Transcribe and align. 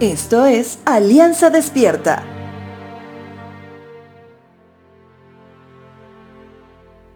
Esto 0.00 0.44
es 0.44 0.78
Alianza 0.84 1.48
Despierta. 1.48 2.22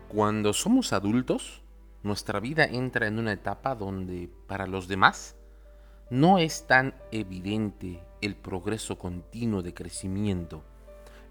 Cuando 0.09 0.55
somos 0.55 0.95
adultos, 0.95 1.61
nuestra 2.03 2.41
vida 2.41 2.65
entra 2.65 3.07
en 3.07 3.19
una 3.19 3.35
etapa 3.35 3.75
donde 3.75 4.31
para 4.47 4.67
los 4.67 4.89
demás 4.89 5.37
no 6.09 6.39
es 6.39 6.67
tan 6.67 6.95
evidente 7.13 8.03
el 8.23 8.35
progreso 8.35 8.97
continuo 8.97 9.61
de 9.61 9.75
crecimiento 9.75 10.65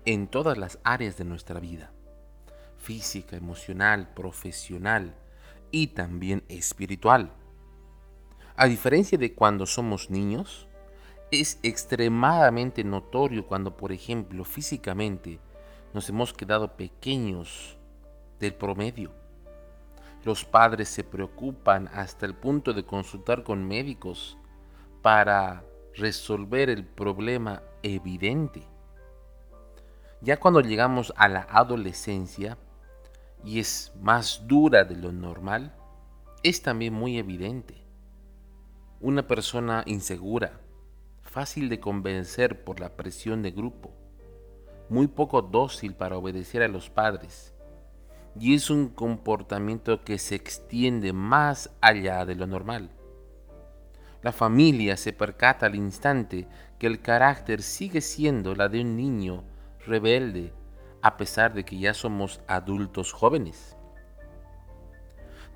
en 0.06 0.28
todas 0.28 0.56
las 0.56 0.78
áreas 0.84 1.18
de 1.18 1.26
nuestra 1.26 1.60
vida, 1.60 1.92
física, 2.78 3.36
emocional, 3.36 4.14
profesional 4.14 5.16
y 5.72 5.88
también 5.88 6.44
espiritual. 6.48 7.34
A 8.56 8.68
diferencia 8.68 9.18
de 9.18 9.34
cuando 9.34 9.66
somos 9.66 10.12
niños, 10.12 10.69
es 11.32 11.60
extremadamente 11.62 12.84
notorio 12.84 13.46
cuando, 13.46 13.78
por 13.78 13.92
ejemplo, 13.92 14.44
físicamente 14.44 15.40
nos 15.94 16.10
hemos 16.10 16.34
quedado 16.34 16.76
pequeños 16.76 17.78
del 18.40 18.54
promedio. 18.54 19.12
Los 20.24 20.44
padres 20.44 20.90
se 20.90 21.04
preocupan 21.04 21.88
hasta 21.94 22.26
el 22.26 22.36
punto 22.36 22.74
de 22.74 22.84
consultar 22.84 23.44
con 23.44 23.68
médicos 23.68 24.38
para 25.02 25.64
resolver 25.96 26.70
el 26.70 26.86
problema 26.86 27.62
evidente. 27.84 28.64
Ya 30.22 30.38
cuando 30.38 30.62
llegamos 30.62 31.14
a 31.16 31.30
la 31.30 31.48
adolescencia 31.50 32.58
y 33.44 33.60
es 33.60 33.94
más 34.02 34.48
dura 34.48 34.84
de 34.84 34.98
lo 34.98 35.12
normal, 35.12 35.74
es 36.44 36.62
también 36.62 36.94
muy 36.94 37.18
evidente. 37.18 37.76
Una 39.00 39.26
persona 39.28 39.84
insegura, 39.86 40.60
fácil 41.30 41.70
de 41.70 41.80
convencer 41.80 42.64
por 42.64 42.80
la 42.80 42.96
presión 42.96 43.44
de 43.44 43.52
grupo, 43.52 43.94
muy 44.90 45.08
poco 45.08 45.44
dócil 45.44 45.94
para 45.94 46.18
obedecer 46.18 46.64
a 46.64 46.68
los 46.68 46.90
padres, 46.90 47.54
y 48.40 48.56
es 48.56 48.72
un 48.72 48.90
comportamiento 48.90 50.04
que 50.04 50.18
se 50.18 50.34
extiende 50.34 51.14
más 51.14 51.70
allá 51.82 52.26
de 52.26 52.34
lo 52.34 52.48
normal. 52.48 52.90
La 54.24 54.32
familia 54.32 54.98
se 54.98 55.14
percata 55.14 55.68
al 55.68 55.76
instante 55.76 56.48
que 56.80 56.88
el 56.88 57.00
carácter 57.00 57.62
sigue 57.62 58.02
siendo 58.02 58.56
la 58.56 58.68
de 58.68 58.82
un 58.82 58.98
niño 58.98 59.44
rebelde, 59.86 60.52
a 61.04 61.16
pesar 61.16 61.54
de 61.54 61.64
que 61.64 61.78
ya 61.78 61.94
somos 61.94 62.42
adultos 62.48 63.14
jóvenes. 63.14 63.78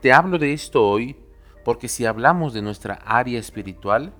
Te 0.01 0.13
hablo 0.13 0.37
de 0.37 0.53
esto 0.53 0.87
hoy 0.87 1.17
porque 1.65 1.87
si 1.87 2.05
hablamos 2.05 2.53
de 2.53 2.61
nuestra 2.61 2.95
área 3.05 3.39
espiritual, 3.39 4.13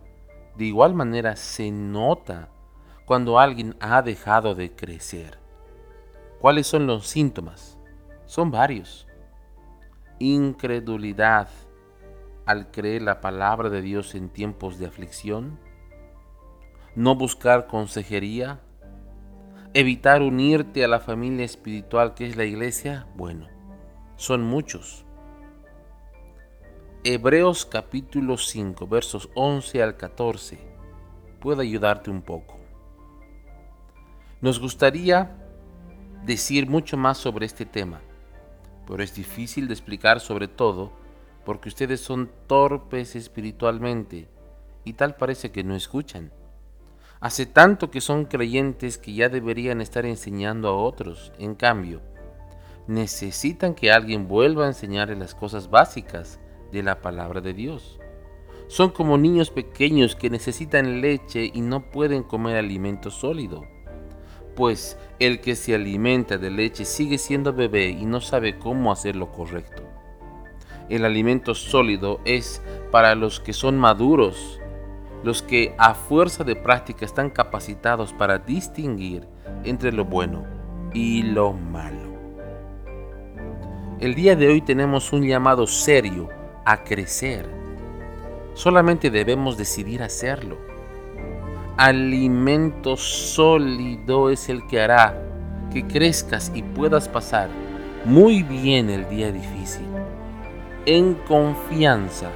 de 0.56 0.66
igual 0.66 0.94
manera 0.94 1.36
se 1.36 1.72
nota 1.72 2.50
cuando 3.06 3.40
alguien 3.40 3.76
ha 3.80 4.02
dejado 4.02 4.56
de 4.56 4.76
crecer. 4.76 5.40
¿Cuáles 6.40 6.68
son 6.68 6.88
los 6.88 7.08
síntomas? 7.08 7.78
Son 8.26 8.52
varios. 8.52 9.08
Incredulidad 10.20 11.48
al 12.46 12.72
creer 12.72 13.02
la 13.02 13.22
palabra 13.22 13.70
de 13.70 13.82
Dios 13.82 14.16
en 14.16 14.30
tiempos 14.30 14.78
de 14.78 14.86
aflicción. 14.86 15.60
No 16.96 17.16
buscar 17.16 17.68
consejería. 17.68 18.60
Evitar 19.74 20.22
unirte 20.22 20.84
a 20.84 20.88
la 20.88 21.00
familia 21.00 21.46
espiritual 21.46 22.14
que 22.14 22.28
es 22.28 22.36
la 22.36 22.44
iglesia. 22.44 23.08
Bueno, 23.16 23.48
son 24.18 24.44
muchos. 24.44 25.06
Hebreos 27.06 27.66
capítulo 27.66 28.38
5, 28.38 28.88
versos 28.88 29.28
11 29.36 29.84
al 29.84 29.98
14 29.98 30.58
puede 31.42 31.64
ayudarte 31.64 32.10
un 32.10 32.22
poco. 32.22 32.58
Nos 34.40 34.58
gustaría 34.58 35.36
decir 36.24 36.70
mucho 36.70 36.96
más 36.96 37.18
sobre 37.18 37.46
este 37.46 37.66
tema, 37.66 38.00
pero 38.88 39.04
es 39.04 39.14
difícil 39.16 39.68
de 39.68 39.74
explicar 39.74 40.22
sobre 40.22 40.48
todo 40.48 40.94
porque 41.44 41.68
ustedes 41.68 42.00
son 42.00 42.32
torpes 42.48 43.18
espiritualmente 43.18 44.30
y 44.86 44.94
tal 44.94 45.18
parece 45.18 45.52
que 45.52 45.66
no 45.66 45.76
escuchan. 45.76 46.32
Hace 47.20 47.46
tanto 47.46 47.92
que 47.92 48.00
son 48.00 48.24
creyentes 48.24 48.98
que 48.98 49.14
ya 49.14 49.28
deberían 49.28 49.82
estar 49.82 50.06
enseñando 50.06 50.70
a 50.70 50.78
otros. 50.78 51.34
En 51.38 51.56
cambio, 51.56 52.02
necesitan 52.88 53.76
que 53.76 53.92
alguien 53.92 54.30
vuelva 54.30 54.64
a 54.64 54.70
enseñarles 54.70 55.18
las 55.18 55.36
cosas 55.36 55.70
básicas 55.70 56.40
de 56.74 56.84
la 56.84 57.02
palabra 57.02 57.40
de 57.40 57.54
Dios. 57.54 58.00
Son 58.68 58.90
como 58.90 59.18
niños 59.18 59.52
pequeños 59.52 60.16
que 60.16 60.30
necesitan 60.30 61.00
leche 61.00 61.52
y 61.54 61.62
no 61.62 61.92
pueden 61.92 62.24
comer 62.24 62.58
alimento 62.58 63.12
sólido. 63.12 63.64
Pues 64.56 64.98
el 65.20 65.40
que 65.40 65.56
se 65.56 65.76
alimenta 65.76 66.38
de 66.38 66.50
leche 66.50 66.84
sigue 66.84 67.18
siendo 67.18 67.54
bebé 67.54 67.90
y 67.90 68.06
no 68.06 68.20
sabe 68.20 68.58
cómo 68.58 68.92
hacer 68.92 69.16
lo 69.16 69.32
correcto. 69.32 69.84
El 70.90 71.06
alimento 71.06 71.56
sólido 71.56 72.20
es 72.26 72.62
para 72.92 73.16
los 73.16 73.40
que 73.40 73.54
son 73.54 73.78
maduros, 73.78 74.60
los 75.24 75.42
que 75.42 75.76
a 75.78 75.94
fuerza 75.94 76.44
de 76.44 76.56
práctica 76.56 77.06
están 77.06 77.30
capacitados 77.30 78.12
para 78.14 78.40
distinguir 78.40 79.28
entre 79.64 79.92
lo 79.92 80.06
bueno 80.06 80.46
y 80.94 81.24
lo 81.24 81.54
malo. 81.54 82.14
El 84.00 84.16
día 84.16 84.36
de 84.36 84.48
hoy 84.48 84.62
tenemos 84.62 85.14
un 85.14 85.24
llamado 85.24 85.66
serio 85.66 86.30
a 86.66 86.84
crecer. 86.84 87.50
Solamente 88.54 89.10
debemos 89.10 89.58
decidir 89.58 90.04
hacerlo. 90.04 90.58
Alimento 91.78 92.96
sólido 92.96 94.30
es 94.30 94.48
el 94.50 94.66
que 94.68 94.82
hará 94.82 95.20
que 95.72 95.86
crezcas 95.88 96.52
y 96.54 96.62
puedas 96.62 97.10
pasar 97.10 97.50
muy 98.06 98.44
bien 98.44 98.90
el 98.90 99.10
día 99.10 99.32
difícil, 99.32 99.88
en 100.86 101.16
confianza 101.28 102.30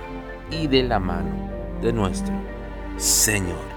y 0.50 0.68
de 0.68 0.84
la 0.84 1.00
mano 1.00 1.50
de 1.82 1.94
nuestro 1.94 2.34
Señor. 2.98 3.77